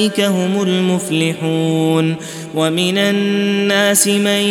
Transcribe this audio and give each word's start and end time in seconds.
هم 0.00 0.62
المفلحون. 0.62 2.16
ومن 2.54 2.98
الناس 2.98 4.06
من 4.08 4.42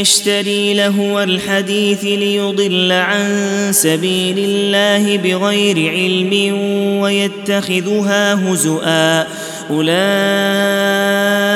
يشتري 0.00 0.74
لهو 0.74 1.22
الحديث 1.22 2.04
ليضل 2.04 2.92
عن 2.92 3.28
سبيل 3.70 4.38
الله 4.38 5.16
بغير 5.16 5.90
علم 5.90 6.58
ويتخذها 7.00 8.52
هزؤا. 8.52 9.26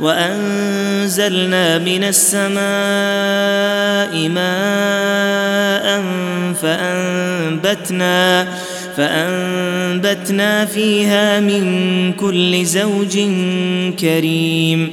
وأنزلنا 0.00 1.78
من 1.78 2.04
السماء 2.04 2.52
ماء 4.28 6.02
فأنبتنا 6.62 8.48
فأنبتنا 8.96 10.64
فيها 10.64 11.40
من 11.40 12.12
كل 12.12 12.64
زوج 12.64 13.18
كريم 14.00 14.92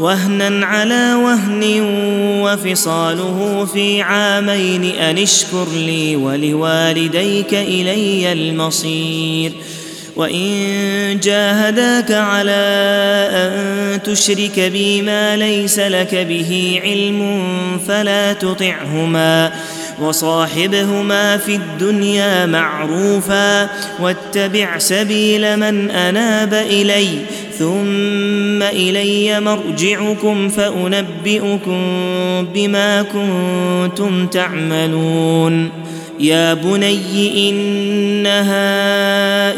وهنا 0.00 0.66
على 0.66 1.14
وهن 1.14 1.80
وفصاله 2.42 3.68
في 3.72 4.02
عامين 4.02 4.84
أن 4.84 5.18
اشكر 5.18 5.66
لي 5.74 6.16
ولوالديك 6.16 7.54
إلي 7.54 8.32
المصير. 8.32 9.52
وإن 10.16 11.20
جاهداك 11.22 12.12
على 12.12 12.50
أن 13.32 14.02
تشرك 14.02 14.60
بي 14.60 15.02
ما 15.02 15.36
ليس 15.36 15.78
لك 15.78 16.14
به 16.14 16.80
علم 16.84 17.40
فلا 17.88 18.32
تطعهما 18.32 19.52
وصاحبهما 20.00 21.36
في 21.36 21.54
الدنيا 21.54 22.46
معروفا 22.46 23.68
واتبع 24.00 24.78
سبيل 24.78 25.56
من 25.56 25.90
أناب 25.90 26.54
إلي 26.54 27.08
ثم 27.60 28.62
إلي 28.62 29.40
مرجعكم 29.40 30.48
فأنبئكم 30.48 31.82
بما 32.54 33.02
كنتم 33.02 34.26
تعملون. 34.26 35.70
يا 36.20 36.54
بني 36.54 37.50
إنها 37.50 38.60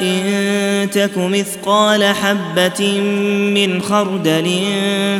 إن 0.03 0.91
تك 0.91 1.19
مثقال 1.19 2.05
حبة 2.05 3.01
من 3.55 3.83
خردل 3.83 4.51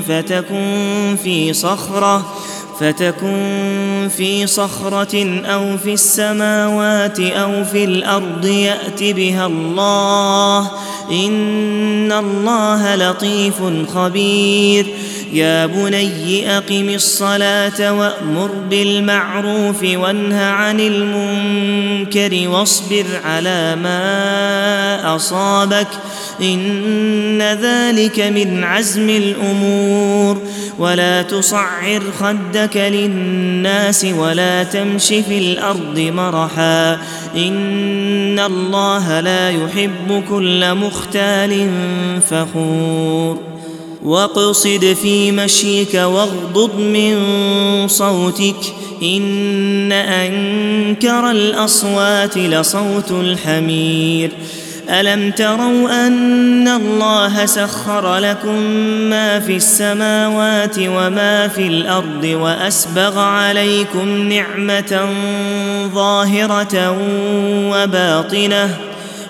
فتكن 0.09 1.16
في 1.22 1.53
صخرة 1.53 2.34
فتكن 2.80 4.08
في 4.16 4.46
صخرة 4.46 5.42
أو 5.44 5.78
في 5.78 5.92
السماوات 5.92 7.20
أو 7.20 7.64
في 7.64 7.84
الأرض 7.84 8.44
يأت 8.44 9.02
بها 9.02 9.46
الله. 9.46 10.70
إن 11.10 12.12
الله 12.12 12.96
لطيف 12.96 13.54
خبير. 13.94 14.86
يا 15.32 15.66
بني 15.66 16.56
أقم 16.56 16.88
الصلاة 16.88 17.93
وأمر 17.93 18.50
بالمعروف 18.70 19.82
وانه 19.82 20.41
عن 20.41 20.81
المنكر 20.81 22.48
واصبر 22.48 23.04
على 23.25 23.76
ما 23.76 25.16
أصابك 25.16 25.88
إن 26.41 27.43
ذلك 27.43 28.20
من 28.20 28.65
عزم 28.65 29.09
الأمور 29.09 30.43
ولا 30.78 31.22
تصعر 31.22 32.03
خدك 32.20 32.76
للناس 32.76 34.04
ولا 34.04 34.62
تمش 34.62 35.06
في 35.06 35.38
الأرض 35.38 35.99
مرحا 35.99 36.93
إن 37.37 38.38
الله 38.38 39.20
لا 39.20 39.50
يحب 39.50 40.25
كل 40.28 40.75
مختال 40.75 41.70
فخور 42.31 43.51
واقصد 44.04 44.96
في 45.02 45.32
مشيك 45.32 45.94
واغضض 45.94 46.78
من 46.78 47.19
صوتك 47.88 48.56
ان 49.02 49.93
انكر 49.93 51.31
الاصوات 51.31 52.38
لصوت 52.38 53.10
الحمير 53.10 54.31
الم 54.90 55.31
تروا 55.31 56.06
ان 56.06 56.69
الله 56.69 57.46
سخر 57.46 58.19
لكم 58.19 58.60
ما 59.10 59.40
في 59.40 59.56
السماوات 59.56 60.78
وما 60.78 61.49
في 61.49 61.66
الأرض 61.66 62.25
واسبغ 62.25 63.19
عليكم 63.19 64.28
نعمه 64.28 65.08
ظاهره 65.94 66.96
وباطنه 67.70 68.91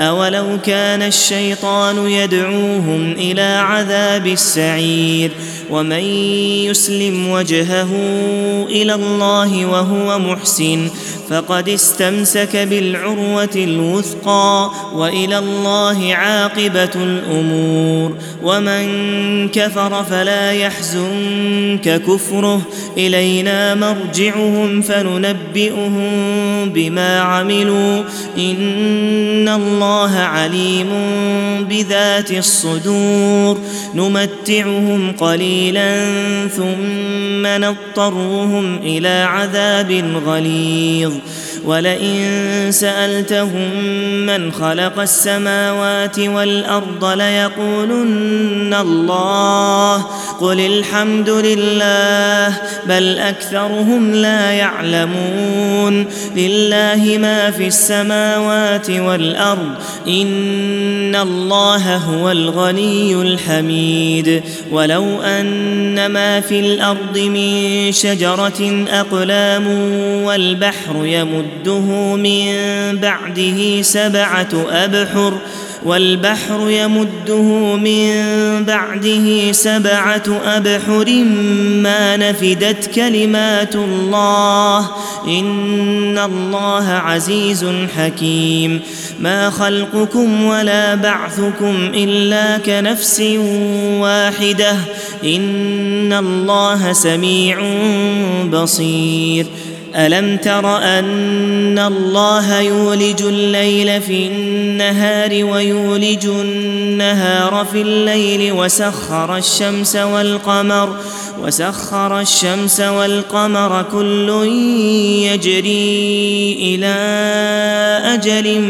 أولو 0.00 0.58
كان 0.64 1.02
الشيطان 1.02 2.06
يدعوهم 2.10 3.12
إلى 3.12 3.42
عذاب 3.42 4.26
السعير 4.26 5.30
ومن 5.70 6.04
يسلم 6.64 7.30
وجهه 7.30 7.88
إلى 8.68 8.94
الله 8.94 9.66
وهو 9.66 10.18
محسن 10.18 10.88
فقد 11.30 11.68
استمسك 11.68 12.56
بالعروة 12.56 13.50
الوثقى 13.56 14.70
وإلى 14.94 15.38
الله 15.38 16.14
عاقبة 16.14 16.90
الأمور 16.94 18.16
ومن 18.42 18.88
كفر 19.48 20.04
فلا 20.04 20.52
يحزنك 20.52 22.02
كفره 22.02 22.60
إلينا 22.96 23.74
مرجعهم 23.74 24.82
فننبئهم 24.82 26.02
بما 26.68 27.20
عملوا 27.20 28.02
إن 28.38 29.48
الله 29.48 29.89
عليم 30.14 30.88
بذات 31.70 32.30
الصدور. 32.30 33.58
نمتعهم 33.94 35.12
قليلا 35.12 36.06
ثم 36.56 37.46
نضطرهم 37.46 38.76
إلى 38.76 39.26
عذاب 39.28 40.04
غليظ. 40.26 41.12
ولئن 41.64 42.66
سألتهم 42.70 43.84
من 44.26 44.52
خلق 44.52 45.00
السماوات 45.00 46.18
والأرض 46.18 47.04
ليقولن 47.04 48.74
الله 48.74 49.96
قل 50.40 50.60
الحمد 50.60 51.28
لله 51.30 52.56
بل 52.86 53.18
أكثرهم 53.18 54.12
لا 54.12 54.50
يعلمون 54.50 56.06
لله 56.36 57.18
ما 57.18 57.50
في 57.50 57.66
السماوات 57.66 58.90
والأرض 58.90 59.74
إن 60.08 61.16
الله 61.16 61.96
هو 61.96 62.30
الغني 62.30 63.14
الحميد 63.14 64.42
ولو 64.70 65.22
أن 65.22 66.06
ما 66.06 66.40
في 66.40 66.60
الأرض 66.60 67.18
من 67.18 67.92
شجرة 67.92 68.86
أقلام 68.88 69.66
والبحر 70.24 70.96
يمده 71.50 72.16
من 72.16 72.52
بعده 72.98 73.82
سبعة 73.82 74.48
أبحر 74.70 75.38
والبحر 75.84 76.70
يمده 76.70 77.76
من 77.76 78.14
بعده 78.64 79.52
سبعة 79.52 80.22
أبحر. 80.44 81.24
ما 81.82 82.16
نفدت 82.16 82.94
كلمات 82.94 83.74
الله 83.76 84.78
ان 85.26 86.18
الله 86.18 86.88
عزيز 86.88 87.66
حكيم. 87.96 88.80
ما 89.20 89.50
خلقكم 89.50 90.44
ولا 90.44 90.94
بعثكم 90.94 91.90
الا 91.94 92.58
كنفس 92.58 93.20
واحدة 94.00 94.76
ان 95.24 96.12
الله 96.12 96.92
سميع 96.92 97.58
بصير. 98.52 99.46
ألم 99.96 100.36
تر 100.36 100.76
أن 100.76 101.78
الله 101.78 102.60
يولج 102.60 103.22
الليل 103.22 104.02
في 104.02 104.26
النهار 104.26 105.44
ويولج 105.44 106.26
النهار 106.26 107.66
في 107.72 107.82
الليل 107.82 108.52
وسخر 108.52 109.36
الشمس 109.36 109.96
والقمر 109.96 110.96
وسخر 111.42 112.20
الشمس 112.20 112.80
والقمر 112.80 113.82
كل 113.92 114.28
يجري 115.24 116.56
إلى 116.60 116.94
أجل 118.14 118.60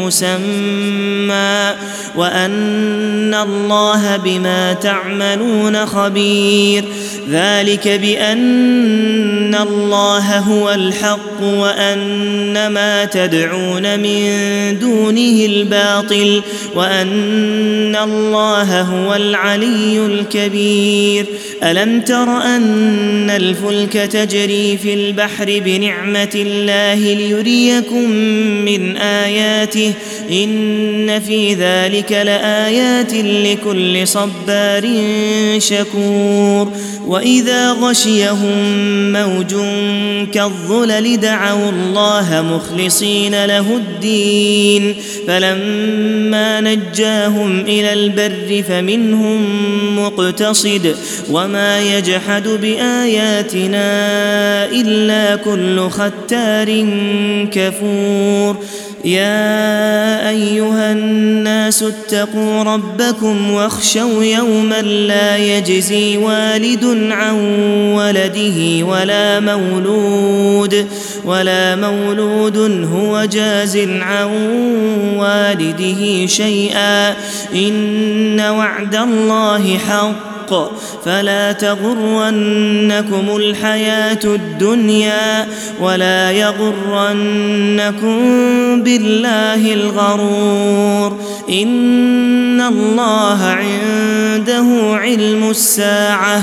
مسمى 0.00 1.74
وأن 2.16 3.34
الله 3.34 4.16
بما 4.16 4.72
تعملون 4.72 5.86
خبير 5.86 6.84
ذلك 7.30 7.88
بأن 7.88 9.54
الله 9.54 10.38
هو 10.38 10.70
الحق 10.70 11.42
وأن 11.42 12.66
ما 12.66 13.04
تدعون 13.04 14.00
من 14.00 14.28
دونه 14.78 15.46
الباطل 15.46 16.42
وأن 16.74 17.96
الله 17.96 18.80
هو 18.80 19.14
العلي 19.14 20.06
الكبير. 20.06 21.26
ألم 21.62 22.00
تر 22.00 22.42
أن 22.42 23.30
الفلك 23.30 23.92
تجري 23.92 24.76
في 24.76 24.94
البحر 24.94 25.62
بنعمة 25.64 26.30
الله 26.34 27.14
ليريكم 27.14 28.10
من 28.64 28.96
آياته؟ 28.96 29.92
إن 30.30 31.20
في 31.20 31.54
ذلك 31.54 32.12
لآيات 32.12 33.14
لكل 33.14 34.08
صبار 34.08 34.88
شكور. 35.58 36.72
وإذا 37.06 37.72
غشيهم 37.72 39.12
موج 39.12 39.54
كالظلل 40.32 41.20
دعوا 41.20 41.70
الله 41.70 42.42
مخلصين 42.42 43.44
له 43.44 43.76
الدين 43.76 44.94
فلما 45.26 46.60
نجاهم 46.60 47.60
إلى 47.60 47.92
البر 47.92 48.62
فمنهم 48.68 49.40
مقتصد 49.98 50.96
وما 51.30 51.80
يجحد 51.80 52.48
بآياتنا 52.48 53.84
إلا 54.64 55.36
كل 55.36 55.90
ختار 55.90 56.86
كفور 57.52 58.56
يا 59.04 60.28
أيها 60.28 60.92
الناس 60.92 61.82
اتقوا 61.82 62.62
ربكم 62.62 63.50
واخشوا 63.50 64.24
يوما 64.24 64.82
لا 64.82 65.36
يجزي 65.36 66.16
والد 66.16 66.84
عن 67.12 67.34
ولده 67.94 68.84
ولا 68.86 69.40
مولود 69.40 70.86
ولا 71.24 71.76
مولود 71.76 72.86
هو 72.94 73.24
جاز 73.24 73.76
عن 73.76 74.30
والده 75.16 76.26
شيئا. 76.26 77.14
إن 77.54 78.40
وعد 78.40 78.94
الله 78.94 79.78
حق 79.78 80.20
فلا 81.04 81.52
تغرنكم 81.52 83.36
الحياة 83.36 84.24
الدنيا 84.24 85.46
ولا 85.80 86.30
يغرنكم 86.30 88.18
بالله 88.82 89.74
الغرور. 89.74 91.16
إن 91.50 92.60
الله 92.60 93.44
عنده 93.44 94.66
علم 94.96 95.50
الساعة 95.50 96.42